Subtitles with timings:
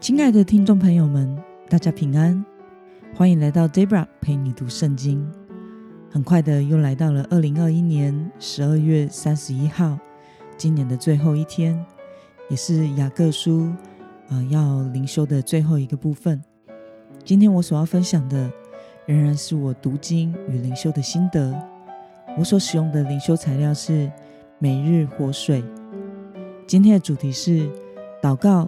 [0.00, 1.36] 亲爱的听众朋友们，
[1.68, 2.42] 大家平安，
[3.14, 5.30] 欢迎来到 Debra 陪你读圣经。
[6.10, 9.98] 很快的又来到了二零二一年十二月三十一号，
[10.56, 11.78] 今年的最后一天，
[12.48, 13.70] 也是雅各书
[14.30, 16.42] 啊要灵修的最后一个部分。
[17.22, 18.50] 今天我所要分享的，
[19.04, 21.54] 仍然是我读经与灵修的心得。
[22.38, 24.10] 我所使用的灵修材料是
[24.58, 25.62] 每日活水。
[26.66, 27.68] 今天的主题是
[28.22, 28.66] 祷告，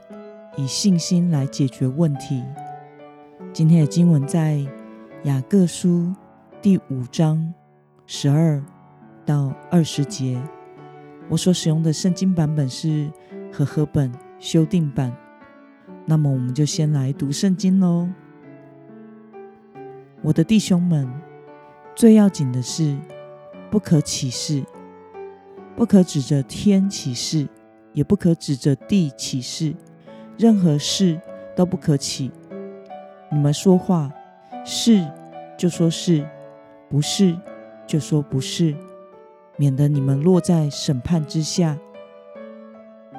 [0.56, 2.44] 以信心来解决问题。
[3.54, 4.62] 今天的经文在
[5.24, 6.14] 雅各书
[6.60, 7.52] 第五章
[8.06, 8.62] 十二
[9.24, 10.40] 到二十节。
[11.30, 13.10] 我所使用的圣经版本是
[13.50, 15.16] 和合本修订版。
[16.04, 18.08] 那么，我们就先来读圣经喽。
[20.20, 21.08] 我的弟兄们，
[21.94, 22.98] 最要紧的是，
[23.70, 24.62] 不可起誓，
[25.74, 27.48] 不可指着天起誓。
[27.94, 29.76] 也不可指着地起誓，
[30.42, 31.20] 任何事
[31.54, 32.28] 都不可起。
[33.30, 34.12] 你们说话
[34.64, 35.06] 是
[35.56, 36.28] 就说是，
[36.88, 37.38] 不是
[37.86, 38.74] 就说不是，
[39.56, 41.78] 免得你们落在审判之下。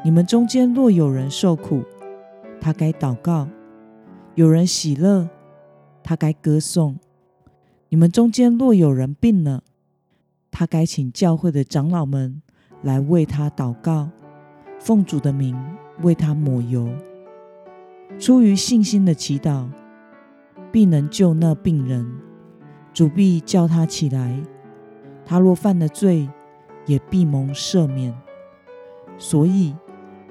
[0.04, 1.86] 你们中间若有人受苦，
[2.60, 3.48] 他该祷告；
[4.36, 5.30] 有人喜乐，
[6.04, 7.00] 他该歌颂。
[7.88, 9.64] 你们中间若有人病了，
[10.52, 12.42] 他该请教会的长老们
[12.82, 14.10] 来为他祷告。
[14.78, 15.58] 奉主的名
[16.02, 16.90] 为他抹油，
[18.20, 19.68] 出于信心的祈祷，
[20.72, 22.10] 必能救那病人。
[22.94, 24.40] 主必叫他起来。
[25.26, 26.30] 他若犯了罪，
[26.86, 28.14] 也必蒙赦免。
[29.18, 29.76] 所以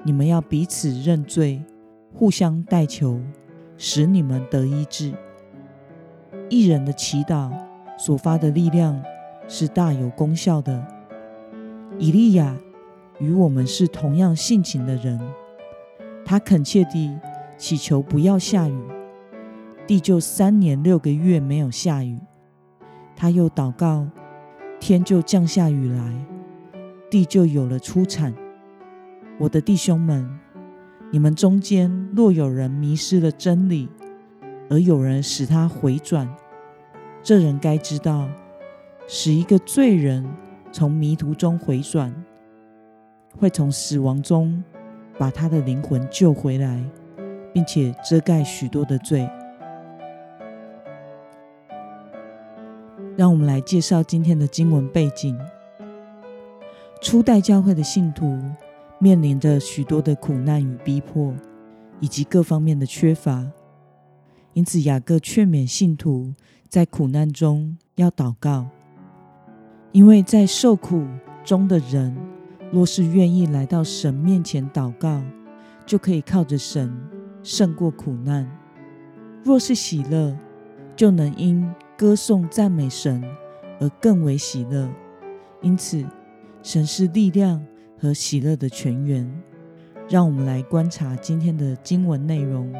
[0.03, 1.63] 你们要彼此认罪，
[2.13, 3.19] 互相代求，
[3.77, 5.13] 使你们得医治。
[6.49, 7.51] 一人的祈祷
[7.97, 9.03] 所发的力量
[9.47, 10.85] 是大有功效的。
[11.97, 12.55] 以利亚。
[13.19, 15.21] 与我们是同样性情的人，
[16.25, 17.15] 他恳切地
[17.63, 18.77] 祈求不要下雨，
[19.87, 22.19] 地就三年六个月没有下雨。
[23.15, 24.05] 他又祷告，
[24.81, 26.13] 天就降下雨来，
[27.09, 28.33] 地就有了出产。
[29.39, 30.29] 我的弟兄们，
[31.09, 33.87] 你们中间若有人迷失了真理，
[34.69, 36.27] 而有人使他回转，
[37.21, 38.27] 这人该知道，
[39.07, 40.29] 使一个罪人
[40.69, 42.13] 从迷途中回转。
[43.37, 44.61] 会从死亡中
[45.17, 46.83] 把他的灵魂救回来，
[47.53, 49.29] 并且遮盖许多的罪。
[53.15, 55.37] 让我们来介绍今天的经文背景：
[56.99, 58.39] 初代教会的信徒
[58.97, 61.33] 面临着许多的苦难与逼迫，
[61.99, 63.45] 以及各方面的缺乏，
[64.53, 66.33] 因此雅各劝勉信徒
[66.67, 68.65] 在苦难中要祷告，
[69.91, 71.05] 因为在受苦
[71.43, 72.17] 中的人。
[72.71, 75.21] 若是愿意来到神面前祷告，
[75.85, 76.91] 就可以靠着神
[77.43, 78.45] 胜过苦难；
[79.43, 80.35] 若是喜乐，
[80.95, 83.23] 就能因歌颂赞美神
[83.79, 84.89] 而更为喜乐。
[85.61, 86.03] 因此，
[86.61, 87.63] 神是力量
[87.99, 89.29] 和喜乐的泉源。
[90.09, 92.71] 让我们来观察今天的经文内容。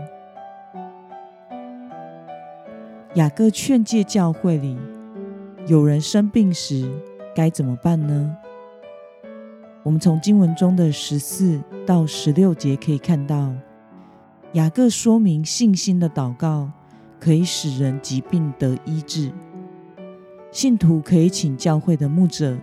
[3.15, 4.77] 雅各劝诫教会里
[5.67, 6.91] 有人生病时，
[7.33, 8.35] 该怎么办呢？
[9.83, 13.53] 我们从经文中的十四到十六节可以看到，
[14.53, 16.69] 雅各说明信心的祷告
[17.19, 19.31] 可以使人疾病得医治。
[20.51, 22.55] 信徒可以请教会的牧者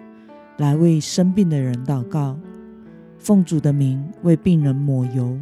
[0.59, 2.39] 来为生病的人祷告，
[3.19, 5.37] 奉主的名为病人抹油，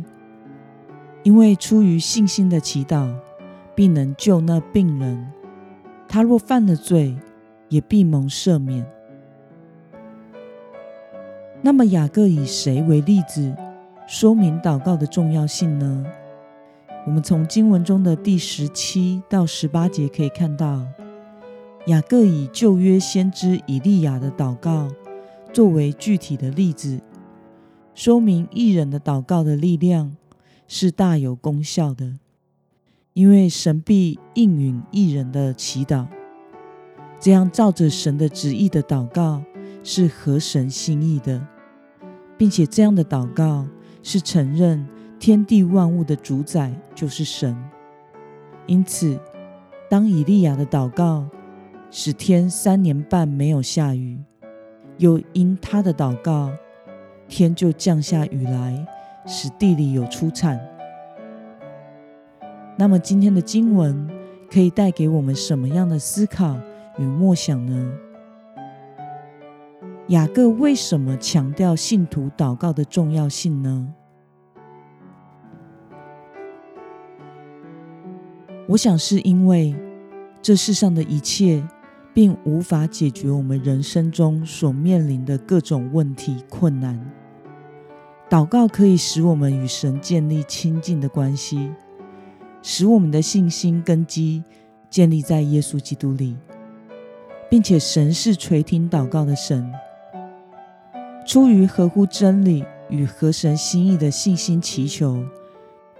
[1.22, 3.15] 因为出于信心的祈祷
[3.75, 5.30] 必能救那病人。
[6.09, 7.15] 他若犯了罪，
[7.69, 8.86] 也必蒙赦免。
[11.60, 13.54] 那么雅各以谁为例子，
[14.06, 16.06] 说明祷告的重要性呢？
[17.09, 20.87] 我们从经文中的第十七到十八节可以看到，
[21.87, 24.87] 雅各以旧约先知以利亚的祷告
[25.51, 27.01] 作为具体的例子，
[27.95, 30.15] 说明艺人的祷告的力量
[30.66, 32.19] 是大有功效的，
[33.15, 36.07] 因为神必应允艺人的祈祷，
[37.19, 39.43] 这样照着神的旨意的祷告。
[39.83, 41.41] 是合神心意的，
[42.37, 43.66] 并且这样的祷告
[44.03, 44.87] 是承认
[45.18, 47.56] 天地万物的主宰就是神。
[48.66, 49.18] 因此，
[49.88, 51.26] 当以利亚的祷告
[51.91, 54.18] 使天三年半没有下雨，
[54.98, 56.53] 又因他的祷告，
[57.28, 58.86] 天就降下雨来，
[59.26, 60.60] 使地里有出产。
[62.76, 64.09] 那么，今天的经文
[64.50, 66.56] 可以带给我们什么样的思考
[66.98, 67.92] 与默想呢？
[70.09, 73.92] 雅各为什么强调信徒祷告的重要性呢？
[78.68, 79.74] 我想是因为
[80.42, 81.66] 这世上的一切
[82.12, 87.00] 并无法解决我们人生中所面临的各种问题困难。
[88.28, 91.72] 祷告可以使我们与神建立亲近的关系，
[92.62, 94.44] 使我们的信心根基
[94.91, 96.36] 建立在耶稣基督里，
[97.48, 99.72] 并且神是垂听祷告的神。
[101.26, 105.24] 出于合乎真理与合神心意的信心祈求，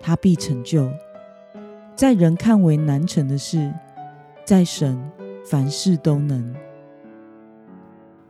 [0.01, 0.91] 他必成就。
[1.99, 3.75] 在人看为难成的事，
[4.45, 4.97] 在神
[5.45, 6.55] 凡事都能。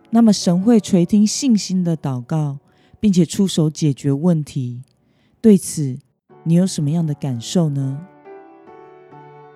[0.09, 2.59] 那么，神会垂听信心的祷告。
[3.01, 4.83] 并且出手解决问题，
[5.41, 5.97] 对此
[6.43, 8.05] 你有什么样的感受呢？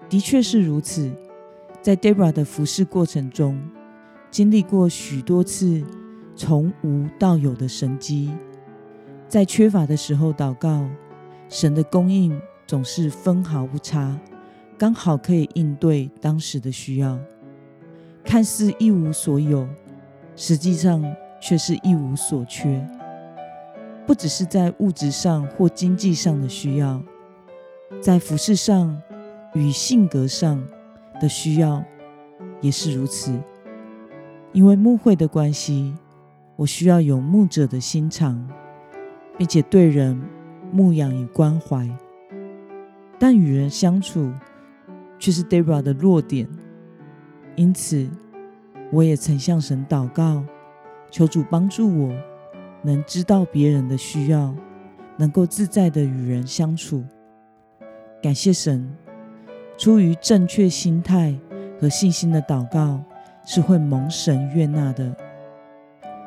[0.09, 1.13] 的确是如此，
[1.81, 3.61] 在 Debra 的服侍过程中，
[4.31, 5.83] 经历过许多次
[6.37, 8.33] 从无到有的神迹。
[9.27, 10.89] 在缺乏的时候祷告，
[11.49, 12.41] 神的供应
[12.73, 14.19] 总是分毫不差，
[14.79, 17.19] 刚好可以应对当时的需要。
[18.25, 19.69] 看似一无所有，
[20.37, 21.05] 实际上
[21.39, 22.83] 却是一无所缺。
[24.07, 27.03] 不只是在物质上或经济上的需要，
[28.01, 28.99] 在服饰上
[29.53, 30.67] 与性格上
[31.21, 31.85] 的需要
[32.63, 33.39] 也是如此。
[34.53, 35.95] 因为牧会的关系，
[36.57, 38.49] 我需要有牧者的心肠，
[39.37, 40.19] 并且对人
[40.73, 41.87] 牧养与关怀。
[43.23, 44.33] 但与人相处
[45.17, 46.49] 却是 Debra 的弱点，
[47.55, 48.11] 因此
[48.91, 50.45] 我也曾向神祷告，
[51.09, 52.13] 求主帮助我。
[52.83, 54.53] 能知道别人的需要，
[55.17, 57.05] 能够自在的与人相处。
[58.21, 58.93] 感谢神，
[59.79, 61.33] 出于正确心态
[61.81, 63.01] 和信心的祷告
[63.45, 65.15] 是会蒙神悦纳的。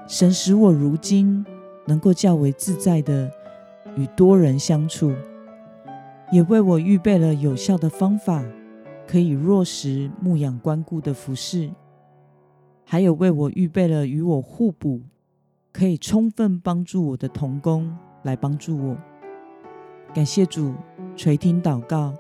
[0.08, 1.46] 神使我如今
[1.86, 3.30] 能够较为自在的
[3.98, 5.14] 与多人相处，
[6.32, 8.44] 也为我预备了有效的方法，
[9.08, 11.72] 可以落实牧养关顾的服饰，
[12.84, 15.02] 还有为我预备了与我互补。
[15.78, 17.94] 可以充分帮助我的童工
[18.24, 18.98] 来帮助我，
[20.14, 20.74] 感谢主
[21.18, 22.14] 垂听祷告，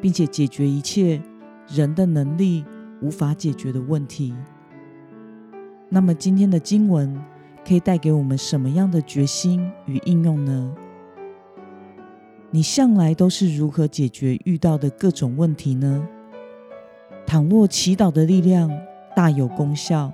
[0.00, 1.20] 并且解决一切
[1.68, 2.64] 人的能力
[3.02, 4.34] 无法解决的问题。
[5.90, 7.14] 那么今天的经文
[7.62, 10.74] 可以带给我们什么样的决心与应用呢？
[12.50, 16.08] 你向来都是如何解决遇到的各种问题呢？
[17.26, 18.70] 倘若祈祷的力量
[19.14, 20.10] 大有功效。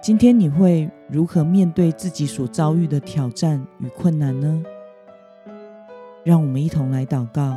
[0.00, 4.62] 今天你会如何面对自己所遭遇的挑战与困难呢？
[6.22, 7.56] 让我们一同来祷告。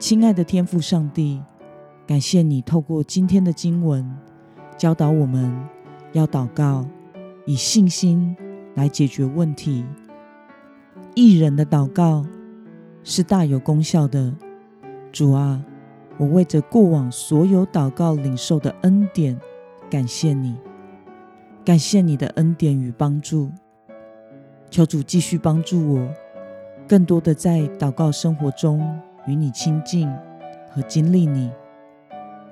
[0.00, 1.40] 亲爱的天父上帝，
[2.04, 4.04] 感谢你透过今天的经文
[4.76, 5.56] 教导我们
[6.14, 6.84] 要祷告，
[7.46, 8.36] 以信心
[8.74, 9.84] 来解决问题。
[11.14, 12.24] 一人的祷告
[13.02, 14.32] 是大有功效的。
[15.12, 15.62] 主啊，
[16.18, 19.38] 我为着过往所有祷告领受的恩典。
[19.90, 20.56] 感谢你，
[21.64, 23.50] 感谢你的恩典与帮助。
[24.70, 26.08] 求主继续帮助我，
[26.86, 28.80] 更多的在祷告生活中
[29.26, 30.08] 与你亲近
[30.70, 31.50] 和经历你，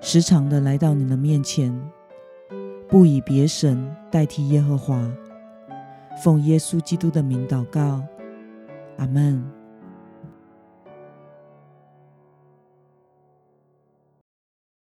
[0.01, 1.73] 时常的来到你的面前，
[2.89, 5.01] 不以别神代替耶和华。
[6.21, 8.03] 奉耶稣基督的名祷告，
[8.99, 9.58] 阿门。